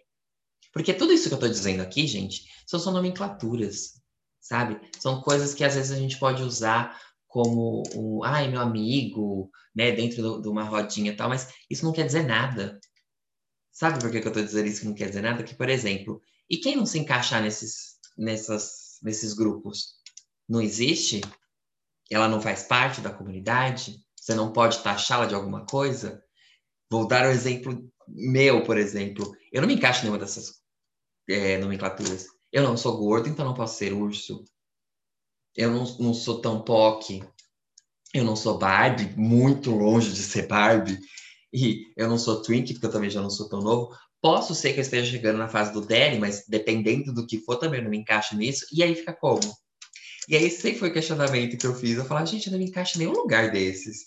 Porque 0.71 0.93
tudo 0.93 1.11
isso 1.11 1.27
que 1.27 1.33
eu 1.33 1.37
estou 1.37 1.49
dizendo 1.49 1.81
aqui, 1.81 2.05
gente, 2.05 2.45
são 2.67 2.79
só 2.79 2.91
nomenclaturas, 2.91 4.01
sabe? 4.39 4.79
São 4.99 5.21
coisas 5.21 5.53
que 5.53 5.63
às 5.63 5.75
vezes 5.75 5.91
a 5.91 5.99
gente 5.99 6.19
pode 6.19 6.43
usar 6.43 6.99
como 7.27 7.83
um, 7.95 8.23
ai, 8.23 8.47
meu 8.47 8.61
amigo, 8.61 9.49
né, 9.75 9.91
dentro 9.91 10.41
de 10.41 10.47
uma 10.47 10.63
rodinha 10.63 11.11
e 11.11 11.15
tal, 11.15 11.27
mas 11.27 11.49
isso 11.69 11.83
não 11.83 11.91
quer 11.91 12.05
dizer 12.05 12.23
nada. 12.23 12.79
Sabe 13.71 13.99
por 13.99 14.09
que, 14.09 14.21
que 14.21 14.27
eu 14.27 14.31
estou 14.31 14.43
dizendo 14.43 14.67
isso 14.67 14.81
que 14.81 14.87
não 14.87 14.93
quer 14.93 15.09
dizer 15.09 15.21
nada? 15.21 15.43
Que, 15.43 15.53
por 15.53 15.67
exemplo, 15.67 16.21
e 16.49 16.57
quem 16.57 16.77
não 16.77 16.85
se 16.85 16.97
encaixar 16.97 17.41
nesses, 17.41 17.94
nessas, 18.17 18.97
nesses 19.01 19.33
grupos? 19.33 19.95
Não 20.47 20.61
existe? 20.61 21.21
Ela 22.09 22.27
não 22.27 22.41
faz 22.41 22.63
parte 22.63 23.01
da 23.01 23.11
comunidade? 23.11 24.05
você 24.25 24.33
não 24.33 24.51
pode 24.51 24.81
taxá-la 24.81 25.27
de 25.27 25.35
alguma 25.35 25.67
coisa? 25.67 26.23
Vou 26.89 27.07
dar 27.07 27.27
um 27.27 27.31
exemplo 27.31 27.87
meu, 28.07 28.63
por 28.63 28.75
exemplo. 28.75 29.31
Eu 29.51 29.61
não 29.61 29.67
me 29.67 29.75
encaixo 29.75 29.99
em 29.99 30.03
nenhuma 30.03 30.17
dessas 30.17 30.61
é, 31.29 31.59
nomenclaturas. 31.59 32.25
Eu 32.51 32.63
não 32.63 32.75
sou 32.75 32.97
gordo, 32.97 33.29
então 33.29 33.45
não 33.45 33.53
posso 33.53 33.77
ser 33.77 33.93
urso. 33.93 34.43
Eu 35.55 35.69
não, 35.69 35.83
não 35.99 36.13
sou 36.13 36.41
tão 36.41 36.63
POC. 36.63 37.23
Eu 38.15 38.23
não 38.23 38.35
sou 38.35 38.57
Barbie, 38.57 39.15
muito 39.15 39.69
longe 39.69 40.11
de 40.11 40.23
ser 40.23 40.47
Barbie. 40.47 40.97
E 41.53 41.83
eu 41.95 42.09
não 42.09 42.17
sou 42.17 42.41
Twink, 42.41 42.73
porque 42.73 42.87
eu 42.87 42.91
também 42.91 43.11
já 43.11 43.21
não 43.21 43.29
sou 43.29 43.47
tão 43.47 43.61
novo. 43.61 43.95
Posso 44.21 44.55
ser 44.55 44.73
que 44.73 44.79
eu 44.79 44.83
esteja 44.83 45.11
chegando 45.11 45.37
na 45.37 45.47
fase 45.47 45.71
do 45.71 45.81
Daddy, 45.81 46.17
mas 46.17 46.45
dependendo 46.47 47.13
do 47.13 47.27
que 47.27 47.39
for, 47.39 47.57
também 47.57 47.83
não 47.83 47.89
me 47.89 47.97
encaixo 47.97 48.35
nisso. 48.35 48.65
E 48.71 48.81
aí 48.81 48.95
fica 48.95 49.13
como? 49.13 49.41
E 50.27 50.35
aí 50.35 50.49
sempre 50.49 50.79
foi 50.79 50.89
o 50.89 50.93
questionamento 50.93 51.57
que 51.57 51.67
eu 51.67 51.75
fiz. 51.75 51.97
Eu 51.97 52.05
falava, 52.05 52.25
gente, 52.25 52.47
eu 52.47 52.51
não 52.51 52.59
me 52.59 52.65
encaixo 52.65 52.97
em 52.97 52.99
nenhum 52.99 53.13
lugar 53.13 53.51
desses. 53.51 54.03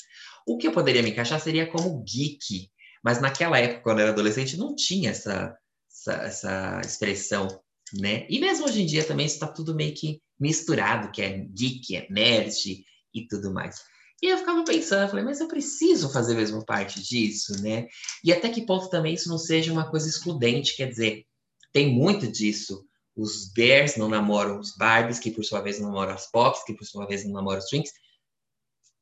O 0.46 0.58
que 0.58 0.66
eu 0.66 0.72
poderia 0.72 1.02
me 1.02 1.10
encaixar 1.10 1.40
seria 1.40 1.66
como 1.66 2.02
geek. 2.02 2.70
Mas 3.04 3.20
naquela 3.20 3.58
época, 3.58 3.82
quando 3.82 3.98
eu 3.98 4.04
era 4.04 4.12
adolescente, 4.12 4.56
não 4.56 4.74
tinha 4.74 5.10
essa, 5.10 5.56
essa, 5.88 6.12
essa 6.14 6.80
expressão, 6.84 7.48
né? 7.94 8.26
E 8.28 8.40
mesmo 8.40 8.66
hoje 8.66 8.82
em 8.82 8.86
dia 8.86 9.04
também 9.04 9.26
está 9.26 9.46
tudo 9.46 9.74
meio 9.74 9.94
que 9.94 10.20
misturado, 10.38 11.10
que 11.12 11.22
é 11.22 11.38
geek, 11.38 11.96
é 11.96 12.06
nerd 12.10 12.84
e 13.14 13.26
tudo 13.26 13.52
mais. 13.52 13.76
E 14.20 14.26
eu 14.26 14.38
ficava 14.38 14.64
pensando, 14.64 15.02
eu 15.02 15.08
falei, 15.08 15.24
mas 15.24 15.40
eu 15.40 15.46
preciso 15.46 16.12
fazer 16.12 16.34
mesmo 16.34 16.64
parte 16.64 17.00
disso, 17.00 17.62
né? 17.62 17.86
E 18.24 18.32
até 18.32 18.48
que 18.48 18.66
ponto 18.66 18.90
também 18.90 19.14
isso 19.14 19.28
não 19.28 19.38
seja 19.38 19.72
uma 19.72 19.88
coisa 19.88 20.08
excludente, 20.08 20.76
quer 20.76 20.88
dizer, 20.88 21.24
tem 21.72 21.92
muito 21.92 22.26
disso. 22.26 22.84
Os 23.14 23.52
bears 23.52 23.96
não 23.96 24.08
namoram 24.08 24.58
os 24.58 24.76
Barbies, 24.76 25.18
que 25.18 25.30
por 25.30 25.44
sua 25.44 25.60
vez 25.60 25.78
não 25.78 25.88
namoram 25.88 26.14
as 26.14 26.30
Pops, 26.30 26.64
que 26.64 26.74
por 26.74 26.84
sua 26.84 27.06
vez 27.06 27.24
não 27.24 27.32
namoram 27.32 27.58
os 27.58 27.66
Twinks. 27.66 27.92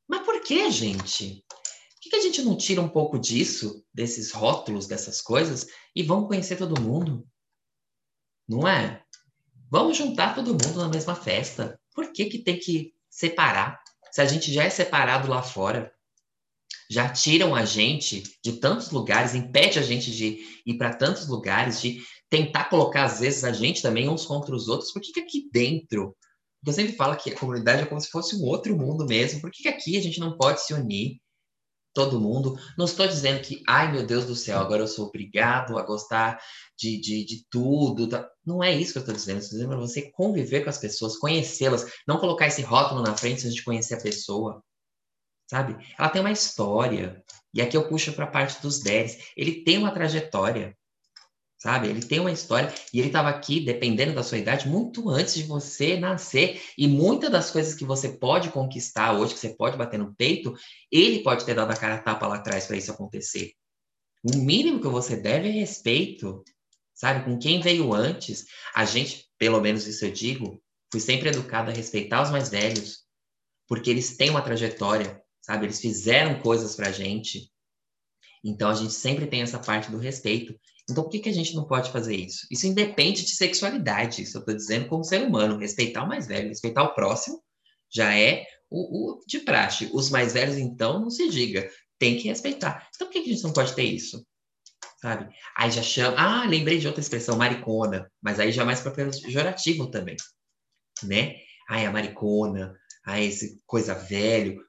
Mas 0.07 0.25
por 0.25 0.41
que, 0.43 0.71
gente? 0.71 1.45
Por 1.49 2.01
que, 2.01 2.11
que 2.11 2.17
a 2.17 2.21
gente 2.21 2.43
não 2.43 2.57
tira 2.57 2.81
um 2.81 2.89
pouco 2.89 3.19
disso, 3.19 3.85
desses 3.93 4.33
rótulos, 4.33 4.87
dessas 4.87 5.21
coisas, 5.21 5.67
e 5.95 6.03
vamos 6.03 6.29
conhecer 6.29 6.57
todo 6.57 6.81
mundo? 6.81 7.27
Não 8.49 8.69
é? 8.69 9.03
Vamos 9.71 9.97
juntar 9.97 10.35
todo 10.35 10.53
mundo 10.53 10.79
na 10.79 10.89
mesma 10.89 11.15
festa. 11.15 11.81
Por 11.95 12.13
que, 12.13 12.27
que 12.27 12.39
tem 12.39 12.59
que 12.59 12.95
separar? 13.11 13.83
Se 14.17 14.23
a 14.23 14.25
gente 14.25 14.51
já 14.51 14.65
é 14.65 14.71
separado 14.71 15.29
lá 15.29 15.43
fora, 15.43 15.93
já 16.91 17.07
tiram 17.07 17.55
a 17.55 17.67
gente 17.67 18.23
de 18.43 18.55
tantos 18.55 18.91
lugares, 18.91 19.35
impede 19.35 19.79
a 19.79 19.83
gente 19.83 20.11
de 20.11 20.39
ir 20.65 20.79
para 20.79 20.95
tantos 20.95 21.29
lugares, 21.29 21.83
de 21.83 22.01
tentar 22.31 22.71
colocar, 22.71 23.05
às 23.05 23.21
vezes, 23.21 23.45
a 23.45 23.53
gente 23.53 23.83
também 23.83 24.09
uns 24.09 24.25
contra 24.25 24.57
os 24.57 24.69
outros. 24.69 24.91
Por 24.91 25.03
que, 25.03 25.13
que 25.13 25.21
aqui 25.21 25.51
dentro? 25.53 26.17
Eu 26.67 26.73
sempre 26.73 26.95
falo 26.95 27.15
que 27.15 27.31
a 27.31 27.39
comunidade 27.39 27.83
é 27.83 27.85
como 27.85 28.01
se 28.01 28.09
fosse 28.09 28.37
um 28.37 28.45
outro 28.45 28.75
mundo 28.75 29.05
mesmo. 29.05 29.43
Por 29.43 29.51
que, 29.51 29.65
que 29.65 29.69
aqui 29.69 29.99
a 29.99 30.01
gente 30.01 30.19
não 30.19 30.35
pode 30.39 30.65
se 30.65 30.73
unir? 30.73 31.21
Todo 31.97 32.21
mundo. 32.21 32.59
Não 32.77 32.85
estou 32.85 33.07
dizendo 33.09 33.41
que, 33.41 33.63
ai 33.67 33.91
meu 33.91 34.05
Deus 34.05 34.27
do 34.27 34.37
céu, 34.37 34.59
agora 34.59 34.83
eu 34.83 34.87
sou 34.87 35.07
obrigado 35.07 35.79
a 35.79 35.83
gostar 35.83 36.39
de, 36.79 37.01
de, 37.01 37.25
de 37.25 37.47
tudo. 37.49 38.07
Tá? 38.07 38.29
Não 38.45 38.63
é 38.63 38.71
isso 38.71 38.93
que 38.93 38.99
eu 38.99 39.01
estou 39.01 39.15
dizendo. 39.15 39.39
estou 39.39 39.57
dizendo 39.57 39.71
para 39.71 39.79
você 39.79 40.11
conviver 40.11 40.63
com 40.63 40.69
as 40.69 40.77
pessoas, 40.77 41.17
conhecê-las, 41.17 41.87
não 42.07 42.19
colocar 42.19 42.47
esse 42.49 42.61
rótulo 42.61 43.03
na 43.03 43.17
frente 43.17 43.47
antes 43.47 43.55
de 43.55 43.65
conhecer 43.65 43.95
a 43.95 44.01
pessoa 44.01 44.63
sabe? 45.49 45.77
Ela 45.99 46.09
tem 46.09 46.21
uma 46.21 46.33
história. 46.33 47.23
E 47.55 47.63
aqui 47.63 47.77
eu 47.77 47.89
puxo 47.89 48.13
para 48.13 48.25
a 48.25 48.31
parte 48.31 48.61
dos 48.61 48.81
10. 48.81 49.33
Ele 49.37 49.65
tem 49.65 49.79
uma 49.79 49.93
trajetória, 49.93 50.77
sabe? 51.59 51.89
Ele 51.89 52.03
tem 52.03 52.21
uma 52.21 52.33
história 52.33 52.73
e 52.93 52.99
ele 52.99 53.09
estava 53.09 53.29
aqui, 53.29 53.61
dependendo 53.61 54.15
da 54.15 54.23
sua 54.23 54.39
idade, 54.39 54.69
muito 54.69 55.09
antes 55.09 55.35
de 55.35 55.45
você 55.45 55.99
nascer. 55.99 56.63
E 56.77 56.87
muitas 56.87 57.31
das 57.31 57.51
coisas 57.51 57.75
que 57.75 57.85
você 57.85 58.11
pode 58.11 58.51
conquistar 58.51 59.13
hoje, 59.13 59.35
que 59.35 59.41
você 59.41 59.55
pode 59.55 59.77
bater 59.77 59.99
no 59.99 60.15
peito, 60.15 60.55
ele 60.91 61.23
pode 61.23 61.45
ter 61.45 61.55
dado 61.55 61.71
a 61.71 61.77
cara 61.77 61.95
a 61.95 62.03
tapa 62.03 62.27
lá 62.27 62.37
atrás 62.37 62.67
para 62.67 62.77
isso 62.77 62.93
acontecer. 62.93 63.53
O 64.23 64.37
mínimo 64.37 64.81
que 64.81 64.89
você 64.89 65.17
deve 65.17 65.49
é 65.49 65.53
respeito, 65.53 66.43
sabe? 66.95 67.25
Com 67.25 67.39
quem 67.39 67.61
veio 67.61 67.95
antes. 67.95 68.47
A 68.75 68.85
gente, 68.85 69.27
pelo 69.39 69.61
menos 69.61 69.87
isso 69.87 70.05
eu 70.05 70.11
digo, 70.11 70.63
fui 70.91 71.01
sempre 71.01 71.29
educado 71.29 71.71
a 71.71 71.75
respeitar 71.75 72.23
os 72.23 72.31
mais 72.31 72.49
velhos, 72.49 73.05
porque 73.69 73.91
eles 73.91 74.17
têm 74.17 74.31
uma 74.31 74.43
trajetória, 74.43 75.23
sabe? 75.41 75.67
Eles 75.67 75.81
fizeram 75.81 76.41
coisas 76.41 76.75
pra 76.75 76.93
gente. 76.93 77.51
Então 78.45 78.71
a 78.71 78.75
gente 78.75 78.93
sempre 78.93 79.27
tem 79.27 79.43
essa 79.43 79.59
parte 79.59 79.91
do 79.91 79.99
respeito. 79.99 80.59
Então 80.89 81.03
por 81.03 81.11
que, 81.11 81.19
que 81.19 81.29
a 81.29 81.33
gente 81.33 81.55
não 81.55 81.67
pode 81.67 81.91
fazer 81.91 82.15
isso? 82.15 82.47
Isso 82.51 82.67
independe 82.67 83.25
de 83.25 83.35
sexualidade. 83.35 84.23
Isso 84.23 84.37
eu 84.37 84.41
estou 84.41 84.55
dizendo 84.55 84.89
como 84.89 85.05
ser 85.05 85.23
humano. 85.23 85.59
Respeitar 85.59 86.05
o 86.05 86.09
mais 86.09 86.27
velho, 86.27 86.49
respeitar 86.49 86.85
o 86.85 86.95
próximo 86.95 87.43
já 87.93 88.17
é 88.17 88.45
o, 88.71 89.15
o 89.15 89.21
de 89.27 89.41
praxe. 89.41 89.91
Os 89.93 90.11
mais 90.11 90.33
velhos, 90.33 90.57
então, 90.57 91.01
não 91.01 91.11
se 91.11 91.29
diga. 91.29 91.69
Tem 91.99 92.19
que 92.19 92.29
respeitar. 92.29 92.89
Então 92.95 93.07
por 93.09 93.13
que, 93.13 93.23
que 93.23 93.31
a 93.31 93.33
gente 93.33 93.45
não 93.45 93.53
pode 93.53 93.75
ter 93.75 93.85
isso? 93.85 94.25
Sabe? 95.01 95.29
Aí 95.57 95.71
já 95.71 95.83
chama. 95.83 96.17
Ah, 96.19 96.47
lembrei 96.47 96.79
de 96.79 96.87
outra 96.87 97.01
expressão, 97.01 97.37
maricona. 97.37 98.11
Mas 98.23 98.39
aí 98.39 98.53
já 98.53 98.65
mais 98.65 98.81
para 98.81 98.93
pejorativo 98.93 99.91
também. 99.91 100.17
Né? 101.03 101.37
Ai, 101.69 101.85
a 101.85 101.91
maricona. 101.91 102.75
Ai, 103.05 103.27
esse 103.27 103.61
coisa 103.67 103.95
velho 103.95 104.61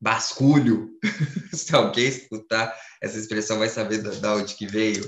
basculho. 0.00 0.90
Se 1.52 1.74
alguém 1.74 2.06
escutar 2.06 2.74
essa 3.02 3.18
expressão, 3.18 3.58
vai 3.58 3.68
saber 3.68 4.02
de 4.02 4.26
onde 4.26 4.54
que 4.54 4.66
veio. 4.66 5.04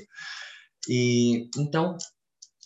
E 0.88 1.48
então 1.56 1.96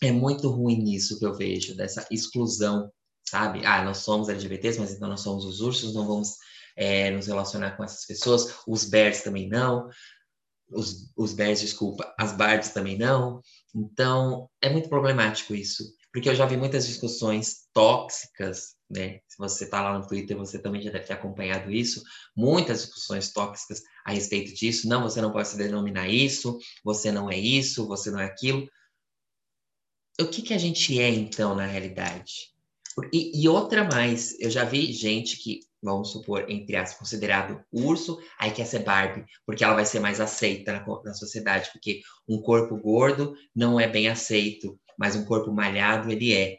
é 0.02 0.10
muito 0.10 0.48
ruim 0.48 0.92
isso 0.92 1.18
que 1.18 1.24
eu 1.24 1.34
vejo, 1.34 1.76
dessa 1.76 2.06
exclusão, 2.10 2.90
sabe? 3.28 3.64
Ah, 3.64 3.84
nós 3.84 3.98
somos 3.98 4.28
LGBTs, 4.28 4.78
mas 4.78 4.92
então 4.92 5.08
nós 5.08 5.20
somos 5.20 5.44
os 5.44 5.60
ursos, 5.60 5.94
não 5.94 6.06
vamos 6.06 6.36
é, 6.76 7.10
nos 7.10 7.26
relacionar 7.26 7.76
com 7.76 7.84
essas 7.84 8.04
pessoas. 8.04 8.54
Os 8.66 8.84
bears 8.84 9.22
também 9.22 9.48
não. 9.48 9.88
Os, 10.68 11.12
os 11.16 11.32
bears, 11.32 11.60
desculpa, 11.60 12.12
as 12.18 12.32
Barbies 12.32 12.70
também 12.70 12.98
não. 12.98 13.40
Então, 13.74 14.50
é 14.60 14.68
muito 14.68 14.88
problemático 14.88 15.54
isso 15.54 15.84
porque 16.16 16.30
eu 16.30 16.34
já 16.34 16.46
vi 16.46 16.56
muitas 16.56 16.86
discussões 16.86 17.68
tóxicas, 17.74 18.74
né? 18.88 19.20
Se 19.28 19.36
você 19.36 19.64
está 19.64 19.82
lá 19.82 19.98
no 19.98 20.06
Twitter, 20.06 20.34
você 20.34 20.58
também 20.58 20.80
já 20.80 20.90
deve 20.90 21.04
ter 21.04 21.12
acompanhado 21.12 21.70
isso, 21.70 22.02
muitas 22.34 22.86
discussões 22.86 23.34
tóxicas 23.34 23.82
a 24.02 24.12
respeito 24.12 24.54
disso. 24.54 24.88
Não, 24.88 25.02
você 25.02 25.20
não 25.20 25.30
pode 25.30 25.48
se 25.48 25.58
denominar 25.58 26.08
isso, 26.08 26.58
você 26.82 27.12
não 27.12 27.30
é 27.30 27.36
isso, 27.36 27.86
você 27.86 28.10
não 28.10 28.18
é 28.18 28.24
aquilo. 28.24 28.66
O 30.18 30.26
que, 30.26 30.40
que 30.40 30.54
a 30.54 30.58
gente 30.58 30.98
é, 30.98 31.10
então, 31.10 31.54
na 31.54 31.66
realidade? 31.66 32.50
E, 33.12 33.42
e 33.42 33.46
outra 33.46 33.84
mais, 33.84 34.40
eu 34.40 34.48
já 34.48 34.64
vi 34.64 34.94
gente 34.94 35.36
que, 35.36 35.60
vamos 35.82 36.12
supor, 36.12 36.46
entre 36.48 36.76
aspas, 36.76 36.98
considerado 36.98 37.62
urso, 37.70 38.18
aí 38.38 38.50
quer 38.50 38.64
ser 38.64 38.78
Barbie, 38.78 39.26
porque 39.44 39.62
ela 39.62 39.74
vai 39.74 39.84
ser 39.84 40.00
mais 40.00 40.18
aceita 40.18 40.72
na, 40.72 41.02
na 41.04 41.12
sociedade, 41.12 41.68
porque 41.74 42.00
um 42.26 42.40
corpo 42.40 42.74
gordo 42.78 43.34
não 43.54 43.78
é 43.78 43.86
bem 43.86 44.08
aceito 44.08 44.80
mas 44.98 45.16
um 45.16 45.24
corpo 45.24 45.52
malhado 45.52 46.10
ele 46.10 46.34
é, 46.34 46.58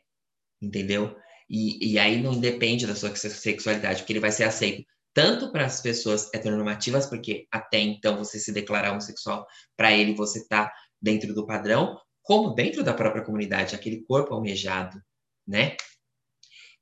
entendeu? 0.61 1.15
E, 1.49 1.93
e 1.93 1.99
aí 1.99 2.21
não 2.21 2.33
independe 2.33 2.85
da 2.85 2.95
sua 2.95 3.15
sexualidade, 3.15 4.01
porque 4.01 4.13
ele 4.13 4.19
vai 4.19 4.31
ser 4.31 4.43
aceito 4.43 4.85
tanto 5.17 5.51
para 5.51 5.65
as 5.65 5.81
pessoas 5.81 6.31
heteronormativas, 6.31 7.07
porque 7.07 7.47
até 7.51 7.79
então 7.79 8.17
você 8.17 8.37
se 8.37 8.51
declarar 8.51 8.91
homossexual, 8.91 9.47
para 9.75 9.91
ele 9.91 10.13
você 10.13 10.37
está 10.37 10.71
dentro 11.01 11.33
do 11.33 11.43
padrão, 11.43 11.99
como 12.21 12.53
dentro 12.53 12.83
da 12.83 12.93
própria 12.93 13.23
comunidade, 13.23 13.73
aquele 13.73 14.03
corpo 14.03 14.35
almejado, 14.35 15.01
né? 15.47 15.75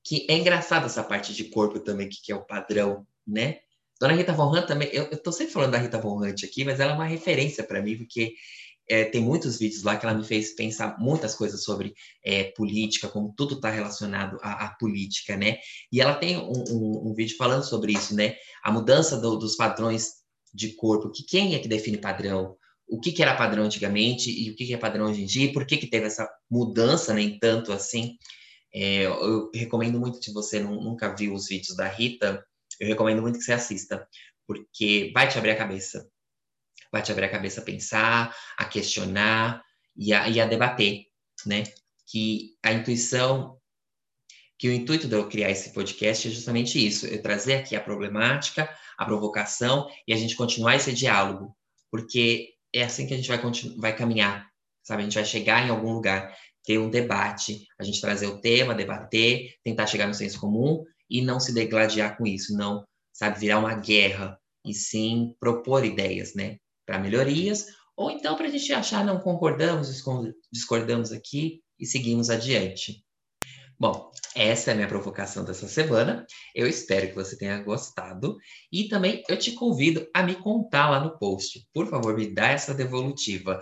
Que 0.03 0.27
é 0.29 0.33
engraçado 0.33 0.85
essa 0.85 1.01
parte 1.01 1.33
de 1.33 1.45
corpo 1.45 1.79
também, 1.79 2.09
que, 2.09 2.17
que 2.21 2.31
é 2.33 2.35
o 2.35 2.45
padrão, 2.45 3.07
né? 3.25 3.59
Dona 4.01 4.11
Rita 4.11 4.33
Von 4.33 4.51
Hunt 4.51 4.67
também, 4.67 4.89
eu, 4.91 5.17
tô 5.23 5.31
sempre 5.31 5.53
falando 5.53 5.71
da 5.71 5.77
Rita 5.77 5.97
Von 5.97 6.21
Hunt 6.21 6.43
aqui, 6.43 6.65
mas 6.65 6.81
ela 6.81 6.91
é 6.91 6.95
uma 6.95 7.05
referência 7.05 7.63
para 7.63 7.81
mim, 7.81 7.97
porque 7.97 8.33
é, 8.89 9.05
tem 9.05 9.21
muitos 9.21 9.57
vídeos 9.57 9.83
lá 9.83 9.97
que 9.97 10.05
ela 10.05 10.15
me 10.15 10.23
fez 10.23 10.53
pensar 10.53 10.97
muitas 10.99 11.33
coisas 11.33 11.63
sobre 11.63 11.93
é, 12.23 12.45
política, 12.55 13.07
como 13.07 13.33
tudo 13.35 13.55
está 13.55 13.69
relacionado 13.69 14.37
à, 14.41 14.65
à, 14.65 14.69
política, 14.75 15.35
né? 15.35 15.57
E 15.91 15.99
ela 15.99 16.13
tem 16.13 16.37
um, 16.37 16.63
um, 16.69 17.09
um, 17.09 17.13
vídeo 17.13 17.35
falando 17.37 17.63
sobre 17.63 17.93
isso, 17.93 18.15
né? 18.15 18.35
A 18.63 18.71
mudança 18.71 19.17
do, 19.17 19.37
dos 19.37 19.55
padrões 19.55 20.25
de 20.53 20.73
corpo, 20.75 21.11
que 21.11 21.23
quem 21.23 21.55
é 21.55 21.59
que 21.59 21.67
define 21.67 21.97
padrão? 21.97 22.55
O 22.87 22.99
que, 22.99 23.11
que 23.11 23.23
era 23.23 23.35
padrão 23.35 23.63
antigamente 23.63 24.29
e 24.29 24.51
o 24.51 24.55
que, 24.55 24.65
que 24.65 24.73
é 24.73 24.77
padrão 24.77 25.09
hoje 25.09 25.23
em 25.23 25.25
dia? 25.25 25.45
E 25.45 25.53
por 25.53 25.65
que, 25.65 25.77
que 25.77 25.87
teve 25.87 26.05
essa 26.05 26.29
mudança, 26.49 27.13
nem 27.13 27.39
tanto 27.39 27.73
assim? 27.73 28.15
É, 28.73 29.05
eu 29.05 29.49
recomendo 29.53 29.99
muito, 29.99 30.23
se 30.23 30.31
você 30.31 30.59
nunca 30.59 31.15
viu 31.15 31.33
os 31.33 31.47
vídeos 31.47 31.75
da 31.75 31.87
Rita, 31.87 32.45
eu 32.79 32.87
recomendo 32.87 33.21
muito 33.21 33.39
que 33.39 33.45
você 33.45 33.53
assista, 33.53 34.07
porque 34.45 35.11
vai 35.13 35.27
te 35.27 35.37
abrir 35.37 35.51
a 35.51 35.55
cabeça 35.55 36.07
vai 36.95 37.01
te 37.01 37.11
abrir 37.11 37.25
a 37.25 37.29
cabeça 37.29 37.59
a 37.59 37.63
pensar, 37.63 38.33
a 38.57 38.63
questionar 38.63 39.61
e 39.97 40.13
a, 40.13 40.29
e 40.29 40.39
a 40.39 40.45
debater, 40.45 41.03
né? 41.45 41.63
Que 42.07 42.55
a 42.63 42.71
intuição, 42.71 43.59
que 44.57 44.69
o 44.69 44.71
intuito 44.71 45.05
de 45.05 45.13
eu 45.13 45.27
criar 45.27 45.49
esse 45.49 45.73
podcast 45.73 46.25
é 46.25 46.31
justamente 46.31 46.79
isso, 46.79 47.05
eu 47.05 47.21
trazer 47.21 47.55
aqui 47.55 47.75
a 47.75 47.81
problemática, 47.81 48.73
a 48.97 49.03
provocação 49.03 49.89
e 50.07 50.13
a 50.13 50.15
gente 50.15 50.37
continuar 50.37 50.77
esse 50.77 50.93
diálogo, 50.93 51.53
porque 51.91 52.53
é 52.73 52.85
assim 52.85 53.05
que 53.05 53.13
a 53.13 53.17
gente 53.17 53.27
vai, 53.27 53.41
vai 53.75 53.93
caminhar, 53.93 54.47
sabe? 54.81 55.01
A 55.01 55.03
gente 55.03 55.15
vai 55.15 55.25
chegar 55.25 55.67
em 55.67 55.71
algum 55.71 55.91
lugar, 55.91 56.33
ter 56.63 56.77
um 56.77 56.89
debate, 56.89 57.67
a 57.77 57.83
gente 57.83 57.99
trazer 57.99 58.27
o 58.27 58.39
tema, 58.39 58.73
debater, 58.73 59.53
tentar 59.65 59.85
chegar 59.85 60.07
no 60.07 60.13
senso 60.13 60.39
comum 60.39 60.81
e 61.09 61.21
não 61.21 61.41
se 61.41 61.53
degladiar 61.53 62.17
com 62.17 62.25
isso, 62.25 62.55
não 62.55 62.85
sabe, 63.11 63.37
virar 63.37 63.59
uma 63.59 63.75
guerra, 63.75 64.39
e 64.65 64.73
sim 64.73 65.35
propor 65.41 65.83
ideias, 65.83 66.33
né, 66.33 66.57
para 66.85 66.99
melhorias, 66.99 67.65
ou 67.95 68.11
então 68.11 68.35
para 68.35 68.47
a 68.47 68.49
gente 68.49 68.71
achar, 68.73 69.03
não 69.05 69.19
concordamos, 69.19 69.89
discordamos 70.51 71.11
aqui 71.11 71.61
e 71.79 71.85
seguimos 71.85 72.29
adiante. 72.29 73.03
Bom, 73.77 74.09
essa 74.33 74.71
é 74.71 74.73
a 74.73 74.75
minha 74.75 74.87
provocação 74.87 75.43
dessa 75.43 75.67
semana. 75.67 76.25
Eu 76.53 76.65
espero 76.65 77.09
que 77.09 77.15
você 77.15 77.37
tenha 77.37 77.61
gostado. 77.61 78.37
E 78.71 78.87
também 78.87 79.21
eu 79.27 79.37
te 79.37 79.51
convido 79.51 80.07
a 80.13 80.23
me 80.23 80.35
contar 80.35 80.89
lá 80.89 80.99
no 81.01 81.17
post. 81.17 81.67
Por 81.73 81.87
favor, 81.89 82.15
me 82.15 82.33
dá 82.33 82.47
essa 82.47 82.73
devolutiva. 82.73 83.61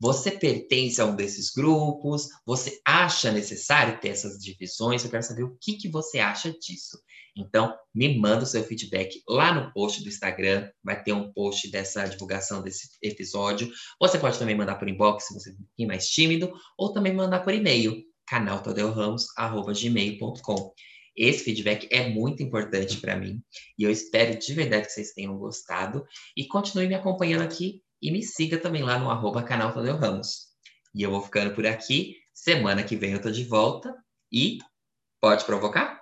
Você 0.00 0.30
pertence 0.30 1.00
a 1.00 1.04
um 1.04 1.16
desses 1.16 1.50
grupos? 1.50 2.28
Você 2.46 2.80
acha 2.84 3.32
necessário 3.32 4.00
ter 4.00 4.10
essas 4.10 4.38
divisões? 4.38 5.04
Eu 5.04 5.10
quero 5.10 5.24
saber 5.24 5.42
o 5.42 5.58
que, 5.60 5.72
que 5.74 5.88
você 5.88 6.20
acha 6.20 6.52
disso. 6.52 6.96
Então, 7.36 7.76
me 7.94 8.18
manda 8.18 8.44
o 8.44 8.46
seu 8.46 8.64
feedback 8.64 9.22
lá 9.28 9.52
no 9.52 9.70
post 9.72 10.02
do 10.02 10.08
Instagram. 10.08 10.70
Vai 10.84 11.02
ter 11.02 11.12
um 11.12 11.32
post 11.32 11.70
dessa 11.70 12.04
divulgação 12.04 12.62
desse 12.62 12.88
episódio. 13.02 13.70
Você 14.00 14.18
pode 14.18 14.38
também 14.38 14.56
mandar 14.56 14.76
por 14.76 14.88
inbox, 14.88 15.26
se 15.26 15.34
você 15.34 15.52
é 15.78 15.86
mais 15.86 16.08
tímido, 16.08 16.50
ou 16.76 16.92
também 16.92 17.12
mandar 17.12 17.40
por 17.40 17.52
e-mail 17.52 18.00
canaltadelramos.gmail.com. 18.28 20.72
Esse 21.16 21.42
feedback 21.42 21.88
é 21.90 22.08
muito 22.08 22.44
importante 22.44 22.98
para 22.98 23.16
mim 23.16 23.42
e 23.76 23.82
eu 23.82 23.90
espero 23.90 24.38
de 24.38 24.54
verdade 24.54 24.86
que 24.86 24.92
vocês 24.92 25.12
tenham 25.12 25.36
gostado 25.36 26.06
e 26.36 26.46
continue 26.46 26.86
me 26.86 26.94
acompanhando 26.94 27.42
aqui 27.42 27.82
e 28.00 28.10
me 28.10 28.22
siga 28.22 28.58
também 28.58 28.82
lá 28.82 28.98
no 28.98 29.10
arroba 29.10 29.42
canal 29.42 29.72
Tadeu 29.72 29.96
Ramos. 29.96 30.48
E 30.94 31.02
eu 31.02 31.10
vou 31.10 31.20
ficando 31.20 31.54
por 31.54 31.66
aqui. 31.66 32.16
Semana 32.34 32.82
que 32.82 32.96
vem 32.96 33.12
eu 33.12 33.20
tô 33.20 33.30
de 33.30 33.44
volta 33.44 33.94
e 34.32 34.58
pode 35.20 35.44
provocar? 35.44 35.97